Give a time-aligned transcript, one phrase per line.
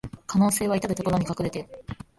[0.25, 1.67] 可能性はいたるところに隠れてる